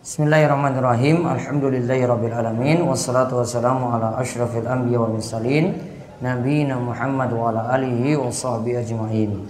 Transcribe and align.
Bismillahirrahmanirrahim. 0.00 1.28
Alhamdulillahirabbil 1.28 2.32
wassalatu 2.88 3.36
wassalamu 3.36 3.92
ala 3.92 4.16
asyrafil 4.16 4.64
anbiya 4.64 4.96
wal 4.96 5.20
mursalin 5.20 5.76
nabiyina 6.24 6.80
Muhammad 6.80 7.28
wa 7.36 7.52
ala 7.52 7.68
alihi 7.76 8.16
wa 8.16 8.32
sahbihi 8.32 8.80
ajmain. 8.80 9.44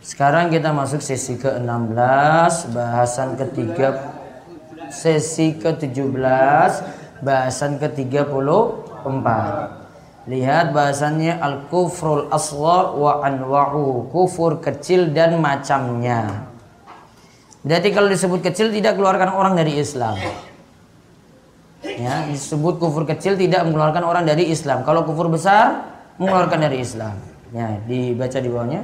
Sekarang 0.00 0.48
kita 0.48 0.72
masuk 0.72 1.04
sesi 1.04 1.36
ke-16, 1.36 2.72
bahasan 2.72 3.36
ketiga 3.36 4.16
sesi 4.88 5.60
ke-17, 5.60 6.72
bahasan 7.20 7.76
ke-34. 7.76 9.28
Lihat 10.24 10.72
bahasannya 10.72 11.36
al-kufrul 11.36 12.32
asghar 12.32 12.96
wa 12.96 13.20
anwa'uhu, 13.28 14.08
kufur 14.08 14.56
kecil 14.64 15.12
dan 15.12 15.36
macamnya. 15.36 16.53
Berarti 17.64 17.88
kalau 17.96 18.12
disebut 18.12 18.44
kecil 18.44 18.68
tidak 18.68 19.00
keluarkan 19.00 19.32
orang 19.32 19.56
dari 19.56 19.80
Islam. 19.80 20.20
Ya, 21.84 22.28
disebut 22.28 22.76
kufur 22.76 23.08
kecil 23.08 23.40
tidak 23.40 23.64
mengeluarkan 23.64 24.04
orang 24.04 24.24
dari 24.28 24.52
Islam. 24.52 24.84
Kalau 24.84 25.08
kufur 25.08 25.32
besar 25.32 25.96
mengeluarkan 26.20 26.60
dari 26.60 26.84
Islam. 26.84 27.16
Ya, 27.56 27.80
dibaca 27.88 28.38
di 28.40 28.48
bawahnya. 28.52 28.82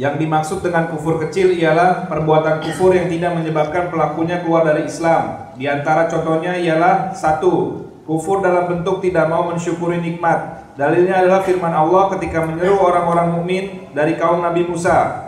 Yang 0.00 0.14
dimaksud 0.26 0.58
dengan 0.64 0.90
kufur 0.90 1.22
kecil 1.22 1.54
ialah 1.54 2.08
perbuatan 2.10 2.64
kufur 2.64 2.96
yang 2.96 3.06
tidak 3.06 3.36
menyebabkan 3.36 3.92
pelakunya 3.92 4.40
keluar 4.40 4.64
dari 4.64 4.88
Islam. 4.88 5.54
Di 5.54 5.68
antara 5.70 6.10
contohnya 6.10 6.56
ialah 6.56 7.14
satu, 7.14 7.84
kufur 8.02 8.40
dalam 8.42 8.68
bentuk 8.68 9.00
tidak 9.00 9.28
mau 9.30 9.48
mensyukuri 9.48 10.00
nikmat. 10.00 10.72
Dalilnya 10.74 11.22
adalah 11.22 11.46
firman 11.46 11.70
Allah 11.70 12.10
ketika 12.18 12.42
menyeru 12.42 12.80
orang-orang 12.80 13.38
mukmin 13.38 13.64
dari 13.94 14.18
kaum 14.18 14.42
Nabi 14.42 14.66
Musa. 14.66 15.23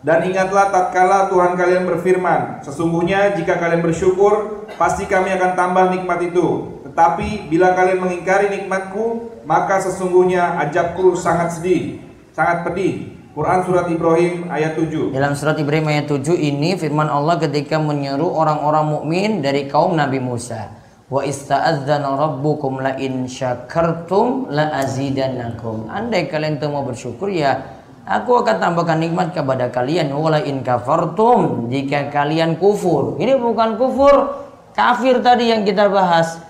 Dan 0.00 0.24
ingatlah 0.32 0.72
tatkala 0.72 1.28
Tuhan 1.28 1.60
kalian 1.60 1.84
berfirman, 1.84 2.64
sesungguhnya 2.64 3.36
jika 3.36 3.60
kalian 3.60 3.84
bersyukur, 3.84 4.64
pasti 4.80 5.04
kami 5.04 5.28
akan 5.36 5.52
tambah 5.52 5.92
nikmat 5.92 6.24
itu. 6.24 6.80
Tetapi 6.88 7.52
bila 7.52 7.76
kalian 7.76 8.00
mengingkari 8.00 8.48
nikmatku, 8.48 9.28
maka 9.44 9.76
sesungguhnya 9.84 10.56
ajabku 10.64 11.12
sangat 11.20 11.60
sedih, 11.60 12.00
sangat 12.32 12.64
pedih. 12.64 13.12
Quran 13.30 13.60
surat 13.62 13.86
Ibrahim 13.92 14.48
ayat 14.50 14.74
7. 14.74 15.14
Dalam 15.14 15.38
surat 15.38 15.54
Ibrahim 15.60 15.86
ayat 15.86 16.10
7 16.10 16.34
ini 16.34 16.74
firman 16.80 17.06
Allah 17.06 17.38
ketika 17.38 17.78
menyeru 17.78 18.26
orang-orang 18.26 18.90
mukmin 18.90 19.44
dari 19.44 19.70
kaum 19.70 19.94
Nabi 19.94 20.18
Musa. 20.18 20.66
Wa 21.06 21.22
ista'adzana 21.22 22.10
rabbukum 22.10 22.82
la 22.82 22.98
in 22.98 23.30
syakartum 23.30 24.50
la 24.50 24.82
azidannakum. 24.82 25.86
Andai 25.92 26.26
kalian 26.26 26.58
itu 26.58 26.66
mau 26.72 26.82
bersyukur 26.82 27.30
ya 27.30 27.79
Aku 28.08 28.40
akan 28.40 28.56
tambahkan 28.58 28.96
nikmat 28.98 29.36
kepada 29.36 29.68
kalian 29.68 30.10
wala 30.10 30.40
in 30.40 30.64
kafartum 30.64 31.68
jika 31.68 32.08
kalian 32.08 32.56
kufur. 32.56 33.20
Ini 33.20 33.36
bukan 33.36 33.76
kufur 33.76 34.40
kafir 34.72 35.20
tadi 35.20 35.52
yang 35.52 35.62
kita 35.68 35.86
bahas. 35.92 36.40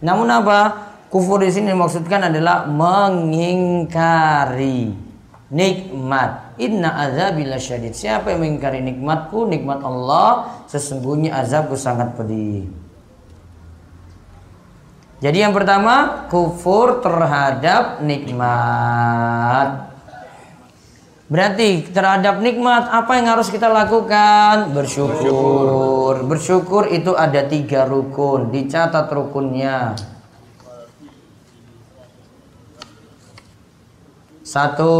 Namun 0.00 0.30
apa? 0.30 0.88
Kufur 1.10 1.42
di 1.42 1.50
sini 1.50 1.74
dimaksudkan 1.74 2.30
adalah 2.30 2.70
mengingkari 2.70 3.90
nikmat. 5.50 6.54
Inna 6.62 6.94
azabila 7.10 7.58
syadid. 7.58 7.98
Siapa 7.98 8.30
yang 8.30 8.46
mengingkari 8.46 8.78
nikmatku, 8.78 9.50
nikmat 9.50 9.82
Allah, 9.82 10.62
sesungguhnya 10.70 11.34
azabku 11.34 11.74
sangat 11.74 12.14
pedih. 12.14 12.70
Jadi 15.20 15.36
yang 15.36 15.52
pertama, 15.52 16.24
kufur 16.32 17.02
terhadap 17.04 18.00
nikmat. 18.00 19.89
Berarti 21.30 21.86
terhadap 21.94 22.42
nikmat 22.42 22.90
apa 22.90 23.14
yang 23.14 23.30
harus 23.30 23.54
kita 23.54 23.70
lakukan? 23.70 24.74
Bersyukur. 24.74 26.26
Bersyukur 26.26 26.90
itu 26.90 27.14
ada 27.14 27.46
tiga 27.46 27.86
rukun. 27.86 28.50
Dicatat 28.50 29.06
rukunnya. 29.14 29.94
Satu. 34.42 34.98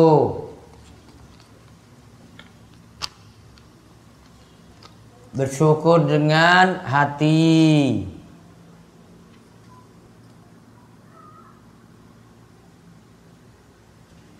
Bersyukur 5.35 6.07
dengan 6.07 6.87
hati. 6.87 8.07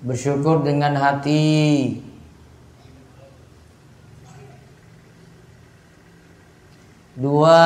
Bersyukur 0.01 0.65
dengan 0.65 0.97
hati. 0.97 2.01
Dua 7.21 7.61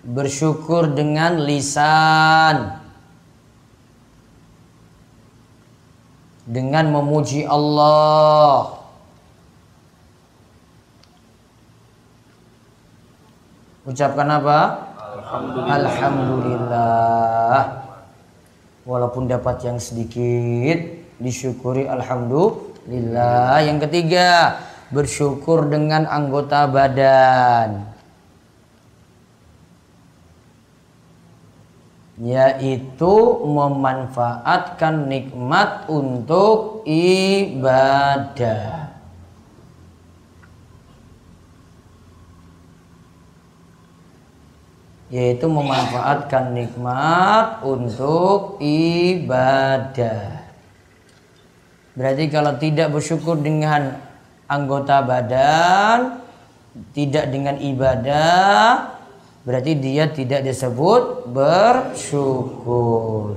bersyukur 0.00 0.96
dengan 0.96 1.44
lisan. 1.44 2.80
Dengan 6.48 6.88
memuji 6.88 7.44
Allah. 7.44 8.80
Ucapkan 13.84 14.28
apa? 14.32 14.60
Alhamdulillah, 14.96 15.76
Alhamdulillah 15.76 17.87
walaupun 18.88 19.28
dapat 19.28 19.68
yang 19.68 19.76
sedikit 19.76 20.80
disyukuri 21.20 21.84
alhamdulillah. 21.84 23.60
Yang 23.60 23.78
ketiga 23.84 24.56
bersyukur 24.88 25.68
dengan 25.68 26.08
anggota 26.08 26.64
badan. 26.64 27.84
Yaitu 32.18 33.14
memanfaatkan 33.46 35.06
nikmat 35.06 35.86
untuk 35.86 36.82
ibadah 36.88 38.87
yaitu 45.08 45.48
memanfaatkan 45.48 46.52
nikmat 46.52 47.64
untuk 47.64 48.60
ibadah. 48.60 50.44
Berarti 51.96 52.24
kalau 52.30 52.54
tidak 52.60 52.92
bersyukur 52.92 53.40
dengan 53.40 53.96
anggota 54.46 55.02
badan, 55.02 56.20
tidak 56.92 57.32
dengan 57.32 57.56
ibadah, 57.58 58.94
berarti 59.42 59.74
dia 59.74 60.06
tidak 60.12 60.46
disebut 60.46 61.26
bersyukur. 61.32 63.34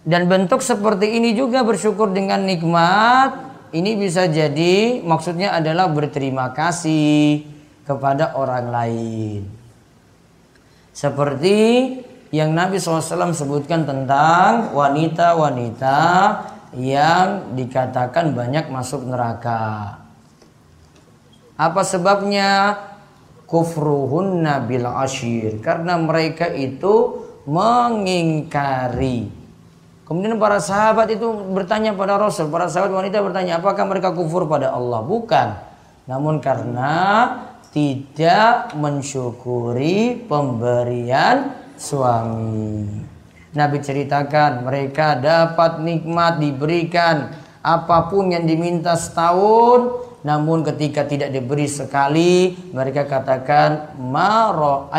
Dan 0.00 0.30
bentuk 0.30 0.64
seperti 0.64 1.20
ini 1.20 1.36
juga 1.36 1.60
bersyukur 1.60 2.08
dengan 2.14 2.40
nikmat, 2.48 3.36
ini 3.76 4.00
bisa 4.00 4.24
jadi 4.24 5.04
maksudnya 5.04 5.52
adalah 5.52 5.92
berterima 5.92 6.56
kasih 6.56 7.59
kepada 7.90 8.38
orang 8.38 8.70
lain. 8.70 9.42
Seperti 10.94 11.58
yang 12.30 12.54
Nabi 12.54 12.78
SAW 12.78 13.34
sebutkan 13.34 13.82
tentang 13.82 14.70
wanita-wanita 14.70 15.98
yang 16.78 17.58
dikatakan 17.58 18.30
banyak 18.30 18.70
masuk 18.70 19.02
neraka. 19.10 19.98
Apa 21.58 21.82
sebabnya? 21.82 22.78
Kufruhun 23.50 24.46
nabil 24.46 24.86
ashir. 24.86 25.58
Karena 25.58 25.98
mereka 25.98 26.46
itu 26.46 27.26
mengingkari. 27.50 29.26
Kemudian 30.06 30.38
para 30.38 30.62
sahabat 30.62 31.10
itu 31.10 31.26
bertanya 31.50 31.90
pada 31.98 32.14
Rasul. 32.14 32.46
Para 32.46 32.70
sahabat 32.70 32.94
wanita 32.94 33.18
bertanya, 33.18 33.58
apakah 33.58 33.82
mereka 33.90 34.14
kufur 34.14 34.46
pada 34.46 34.70
Allah? 34.70 35.02
Bukan. 35.02 35.48
Namun 36.06 36.38
karena 36.38 36.94
tidak 37.70 38.74
mensyukuri 38.74 40.26
pemberian 40.26 41.54
suami. 41.78 43.06
Nabi 43.50 43.82
ceritakan 43.82 44.62
mereka 44.66 45.18
dapat 45.18 45.82
nikmat 45.82 46.38
diberikan 46.38 47.34
apa 47.62 48.10
pun 48.10 48.30
yang 48.30 48.46
diminta 48.46 48.94
setahun 48.94 50.06
namun 50.20 50.60
ketika 50.62 51.08
tidak 51.08 51.32
diberi 51.32 51.64
sekali 51.64 52.52
mereka 52.76 53.08
katakan 53.08 53.96
ma 53.98 54.52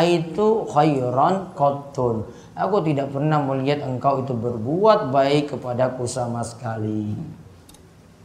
itu 0.04 0.66
khairan 0.68 1.54
qatun. 1.56 2.26
Aku 2.52 2.84
tidak 2.84 3.08
pernah 3.12 3.40
melihat 3.40 3.88
engkau 3.88 4.20
itu 4.20 4.36
berbuat 4.36 5.08
baik 5.08 5.56
kepadaku 5.56 6.04
sama 6.04 6.44
sekali. 6.44 7.16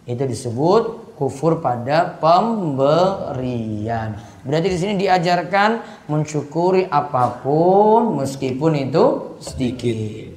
Itu 0.03 0.27
disebut 0.27 1.15
kufur 1.15 1.63
pada 1.63 2.19
pemberian 2.19 4.19
Berarti 4.47 4.67
di 4.71 4.79
sini 4.79 4.94
diajarkan 4.95 5.83
mensyukuri 6.07 6.88
apa 6.88 7.44
pun 7.44 8.23
meskipun 8.23 8.71
itu 8.79 9.35
sedikit. 9.44 10.31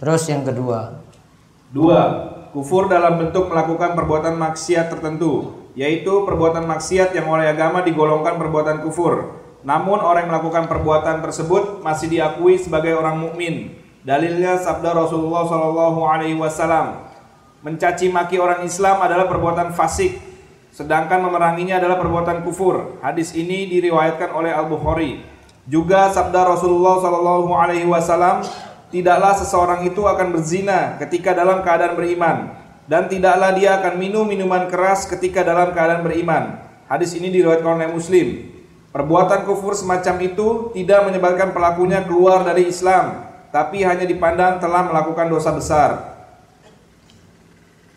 Terus 0.00 0.22
yang 0.32 0.42
kedua. 0.48 1.04
Dua, 1.68 2.00
kufur 2.56 2.88
dalam 2.88 3.20
bentuk 3.20 3.52
melakukan 3.52 3.92
perbuatan 3.92 4.40
maksiat 4.40 4.88
tertentu. 4.88 5.62
yaitu 5.72 6.28
perbuatan 6.28 6.68
maksiat 6.68 7.16
yang 7.16 7.32
oleh 7.32 7.48
agama 7.48 7.80
digolongkan 7.80 8.36
perbuatan 8.36 8.84
kufur. 8.84 9.40
Namun 9.64 10.04
orang 10.04 10.28
yang 10.28 10.36
melakukan 10.36 10.68
perbuatan 10.68 11.24
tersebut 11.24 11.80
masih 11.80 12.12
diakui 12.12 12.60
sebagai 12.60 12.92
orang 12.92 13.16
mukmin. 13.16 13.72
Dalilnya 14.02 14.58
sabda 14.58 14.92
Rasulullah 14.92 15.46
Shallallahu 15.46 16.00
Alaihi 16.04 16.36
mencaci 17.62 18.10
maki 18.10 18.36
orang 18.42 18.66
Islam 18.66 18.98
adalah 18.98 19.30
perbuatan 19.30 19.70
fasik, 19.70 20.18
sedangkan 20.72 21.20
memeranginya 21.20 21.76
adalah 21.78 22.00
perbuatan 22.00 22.42
kufur. 22.42 22.98
Hadis 23.04 23.36
ini 23.36 23.68
diriwayatkan 23.68 24.32
oleh 24.32 24.50
Al 24.50 24.66
Bukhari. 24.66 25.20
Juga 25.68 26.10
sabda 26.10 26.48
Rasulullah 26.48 26.98
Shallallahu 26.98 27.52
Alaihi 27.54 27.86
Wasallam, 27.86 28.42
tidaklah 28.90 29.36
seseorang 29.36 29.86
itu 29.86 30.02
akan 30.02 30.34
berzina 30.34 30.98
ketika 30.98 31.36
dalam 31.36 31.62
keadaan 31.62 31.94
beriman 31.94 32.56
dan 32.90 33.06
tidaklah 33.06 33.54
dia 33.54 33.78
akan 33.78 33.94
minum 33.94 34.26
minuman 34.26 34.66
keras 34.66 35.06
ketika 35.06 35.46
dalam 35.46 35.70
keadaan 35.70 36.02
beriman. 36.02 36.58
Hadis 36.90 37.14
ini 37.14 37.30
diriwayatkan 37.30 37.78
oleh 37.78 37.88
Muslim. 37.92 38.50
Perbuatan 38.92 39.48
kufur 39.48 39.72
semacam 39.72 40.20
itu 40.20 40.74
tidak 40.76 41.08
menyebabkan 41.08 41.56
pelakunya 41.56 42.04
keluar 42.04 42.44
dari 42.44 42.68
Islam, 42.68 43.24
tapi 43.48 43.80
hanya 43.80 44.04
dipandang 44.04 44.60
telah 44.60 44.84
melakukan 44.84 45.32
dosa 45.32 45.54
besar. 45.56 45.90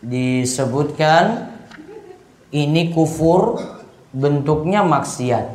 Disebutkan 0.00 1.55
ini 2.52 2.94
kufur 2.94 3.58
bentuknya 4.14 4.86
maksiat. 4.86 5.46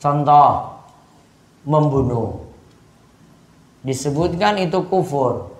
Contoh 0.00 0.80
membunuh. 1.64 2.44
Disebutkan 3.84 4.60
itu 4.60 4.80
kufur 4.88 5.54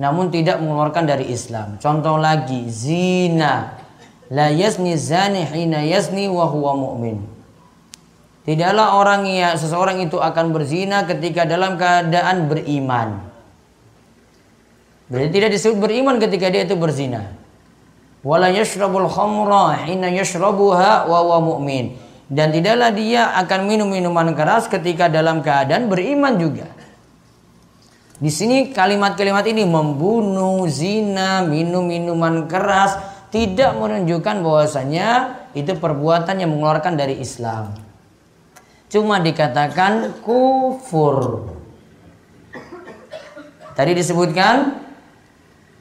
namun 0.00 0.32
tidak 0.32 0.56
mengeluarkan 0.64 1.04
dari 1.04 1.28
Islam. 1.28 1.76
Contoh 1.76 2.16
lagi, 2.16 2.64
zina. 2.72 3.76
La 4.32 4.48
yasni 4.48 4.96
zani 4.96 5.44
hina 5.44 5.84
yasni 5.84 6.24
wa 6.24 6.48
huwa 6.48 6.72
mu'min. 6.72 7.20
Tidaklah 8.48 8.96
orang 8.96 9.28
yang 9.28 9.52
seseorang 9.60 10.00
itu 10.00 10.16
akan 10.16 10.56
berzina 10.56 11.04
ketika 11.04 11.44
dalam 11.44 11.76
keadaan 11.76 12.48
beriman. 12.48 13.20
Berarti 15.12 15.34
tidak 15.34 15.50
disebut 15.52 15.78
beriman 15.82 16.16
ketika 16.16 16.48
dia 16.48 16.64
itu 16.64 16.78
berzina. 16.78 17.26
Wala 18.20 18.52
yashrabul 18.52 19.08
khamra 19.08 19.88
hina 19.88 20.12
yashrabuha 20.12 21.08
wa 21.08 21.18
huwa 21.24 21.38
mu'min. 21.40 21.96
Dan 22.30 22.54
tidaklah 22.54 22.94
dia 22.94 23.34
akan 23.42 23.66
minum 23.66 23.90
minuman 23.90 24.30
keras 24.36 24.70
ketika 24.70 25.10
dalam 25.10 25.42
keadaan 25.42 25.90
beriman 25.90 26.38
juga. 26.38 26.68
Di 28.20 28.28
sini 28.28 28.70
kalimat-kalimat 28.70 29.42
ini 29.48 29.64
membunuh, 29.64 30.68
zina, 30.68 31.40
minum 31.42 31.88
minuman 31.88 32.44
keras 32.44 33.00
tidak 33.32 33.72
menunjukkan 33.74 34.44
bahwasanya 34.44 35.08
itu 35.56 35.72
perbuatan 35.74 36.36
yang 36.38 36.52
mengeluarkan 36.52 37.00
dari 37.00 37.18
Islam. 37.18 37.72
Cuma 38.92 39.22
dikatakan 39.22 40.20
kufur. 40.20 41.48
Tadi 43.72 43.96
disebutkan 43.96 44.79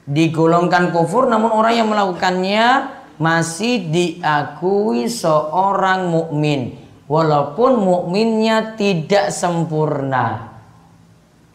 digolongkan 0.09 0.89
kufur 0.89 1.29
namun 1.29 1.53
orang 1.53 1.73
yang 1.77 1.87
melakukannya 1.87 2.97
masih 3.21 3.93
diakui 3.93 5.05
seorang 5.05 6.09
mukmin 6.09 6.81
walaupun 7.05 7.77
mukminnya 7.77 8.73
tidak 8.73 9.29
sempurna 9.29 10.49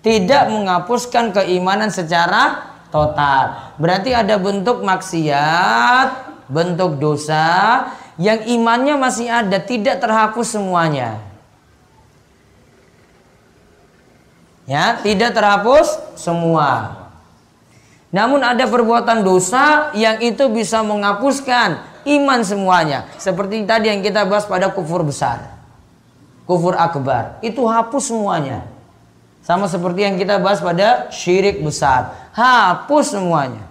tidak 0.04 0.52
menghapuskan 0.52 1.32
keimanan 1.32 1.88
secara 1.88 2.76
total. 2.94 3.74
Berarti 3.80 4.12
ada 4.12 4.38
bentuk 4.38 4.84
maksiat, 4.84 6.08
bentuk 6.46 7.00
dosa 7.00 7.88
yang 8.20 8.44
imannya 8.46 8.94
masih 8.94 9.26
ada, 9.26 9.58
tidak 9.58 9.98
terhapus 9.98 10.54
semuanya. 10.54 11.18
Ya, 14.68 15.00
tidak 15.00 15.32
terhapus 15.32 15.98
semua. 16.14 17.03
Namun 18.14 18.46
ada 18.46 18.62
perbuatan 18.70 19.26
dosa 19.26 19.90
yang 19.98 20.22
itu 20.22 20.46
bisa 20.46 20.86
menghapuskan 20.86 21.82
iman 22.06 22.40
semuanya. 22.46 23.10
Seperti 23.18 23.66
tadi 23.66 23.90
yang 23.90 24.06
kita 24.06 24.22
bahas 24.22 24.46
pada 24.46 24.70
kufur 24.70 25.02
besar. 25.02 25.50
Kufur 26.46 26.78
akbar. 26.78 27.42
Itu 27.42 27.66
hapus 27.66 28.14
semuanya. 28.14 28.70
Sama 29.42 29.66
seperti 29.66 30.06
yang 30.06 30.14
kita 30.14 30.38
bahas 30.38 30.62
pada 30.62 31.10
syirik 31.10 31.58
besar. 31.58 32.30
Hapus 32.30 33.18
semuanya. 33.18 33.66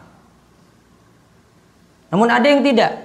Namun 2.12 2.28
ada 2.28 2.44
yang 2.44 2.60
tidak. 2.68 3.00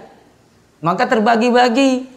Maka 0.83 1.07
terbagi-bagi. 1.07 2.11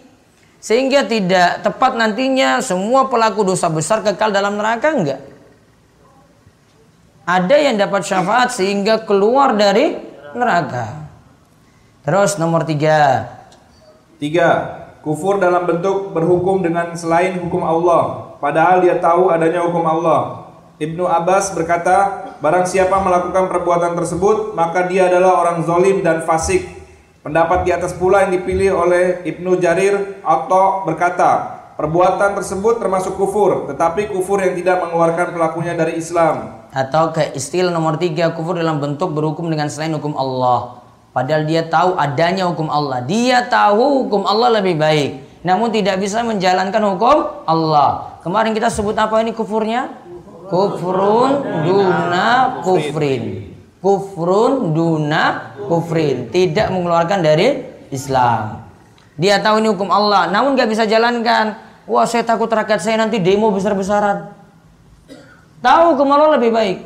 Sehingga 0.58 1.06
tidak 1.06 1.62
tepat 1.62 1.94
nantinya 1.94 2.58
semua 2.58 3.06
pelaku 3.06 3.46
dosa 3.46 3.70
besar 3.70 4.02
kekal 4.02 4.34
dalam 4.34 4.58
neraka 4.58 4.90
enggak. 4.90 5.31
Ada 7.22 7.54
yang 7.54 7.78
dapat 7.78 8.02
syafaat 8.02 8.50
sehingga 8.50 9.06
keluar 9.06 9.54
dari 9.54 9.94
neraka. 10.34 11.06
Terus 12.02 12.42
nomor 12.42 12.66
tiga. 12.66 13.30
Tiga, 14.18 14.50
kufur 15.06 15.38
dalam 15.38 15.70
bentuk 15.70 16.18
berhukum 16.18 16.66
dengan 16.66 16.98
selain 16.98 17.38
hukum 17.38 17.62
Allah. 17.62 18.34
Padahal 18.42 18.82
dia 18.82 18.98
tahu 18.98 19.30
adanya 19.30 19.62
hukum 19.70 19.86
Allah. 19.86 20.50
Ibnu 20.82 21.06
Abbas 21.06 21.54
berkata, 21.54 22.26
barang 22.42 22.66
siapa 22.66 22.98
melakukan 22.98 23.54
perbuatan 23.54 23.94
tersebut, 23.94 24.58
maka 24.58 24.90
dia 24.90 25.14
adalah 25.14 25.46
orang 25.46 25.62
zolim 25.62 26.02
dan 26.02 26.26
fasik. 26.26 26.66
Pendapat 27.22 27.70
di 27.70 27.70
atas 27.70 27.94
pula 27.94 28.26
yang 28.26 28.34
dipilih 28.34 28.74
oleh 28.74 29.22
Ibnu 29.30 29.62
Jarir 29.62 30.26
atau 30.26 30.82
berkata, 30.90 31.62
perbuatan 31.78 32.34
tersebut 32.34 32.82
termasuk 32.82 33.14
kufur, 33.14 33.70
tetapi 33.70 34.10
kufur 34.10 34.42
yang 34.42 34.58
tidak 34.58 34.82
mengeluarkan 34.82 35.38
pelakunya 35.38 35.78
dari 35.78 36.02
Islam. 36.02 36.61
Atau 36.72 37.12
ke 37.12 37.36
istilah 37.36 37.72
nomor 37.72 38.00
tiga, 38.00 38.32
kufur 38.32 38.56
dalam 38.56 38.80
bentuk 38.80 39.12
berhukum 39.12 39.52
dengan 39.52 39.68
selain 39.68 39.92
hukum 39.96 40.16
Allah. 40.16 40.80
Padahal 41.12 41.44
dia 41.44 41.68
tahu 41.68 42.00
adanya 42.00 42.48
hukum 42.48 42.72
Allah. 42.72 43.04
Dia 43.04 43.44
tahu 43.46 44.08
hukum 44.08 44.24
Allah 44.24 44.64
lebih 44.64 44.80
baik. 44.80 45.44
Namun 45.44 45.72
tidak 45.76 46.00
bisa 46.00 46.24
menjalankan 46.24 46.80
hukum 46.96 47.44
Allah. 47.44 48.20
Kemarin 48.24 48.56
kita 48.56 48.72
sebut 48.72 48.96
apa 48.96 49.20
ini 49.20 49.36
kufurnya? 49.36 50.02
kufrun 50.52 51.32
duna 51.64 52.60
kufrin 52.60 53.56
kufrun 53.80 54.76
duna 54.76 55.56
kufrin 55.72 56.28
tidak 56.28 56.68
mengeluarkan 56.76 57.24
dari 57.24 57.64
Islam 57.88 58.68
dia 59.16 59.40
tahu 59.40 59.64
ini 59.64 59.72
hukum 59.72 59.88
Allah 59.88 60.28
namun 60.28 60.60
gak 60.60 60.68
bisa 60.68 60.84
jalankan 60.84 61.56
wah 61.88 62.04
saya 62.04 62.28
takut 62.28 62.52
rakyat 62.52 62.84
saya 62.84 63.00
nanti 63.00 63.24
demo 63.24 63.48
besar-besaran 63.56 64.41
tahu 65.62 65.96
Allah 66.04 66.36
lebih 66.36 66.52
baik 66.52 66.78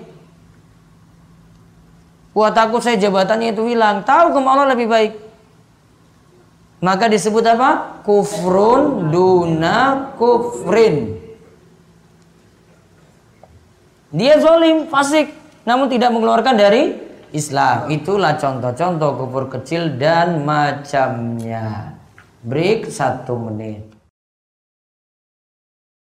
wah 2.35 2.51
takut 2.51 2.83
saya 2.83 2.99
jabatannya 2.99 3.55
itu 3.55 3.63
hilang 3.65 4.03
tahu 4.03 4.35
Allah 4.43 4.75
lebih 4.75 4.91
baik 4.91 5.13
maka 6.83 7.09
disebut 7.09 7.41
apa 7.55 8.03
kufrun 8.03 9.09
duna 9.09 10.11
kufrin 10.19 11.25
dia 14.15 14.39
zolim, 14.39 14.87
fasik, 14.87 15.35
namun 15.67 15.91
tidak 15.91 16.15
mengeluarkan 16.15 16.55
dari 16.55 16.95
Islam. 17.35 17.91
Itulah 17.91 18.39
contoh-contoh 18.39 19.11
kufur 19.19 19.51
kecil 19.51 19.99
dan 19.99 20.47
macamnya. 20.47 21.99
Break 22.39 22.87
satu 22.87 23.35
menit. 23.35 23.94